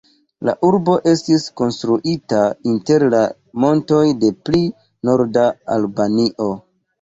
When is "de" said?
4.25-4.33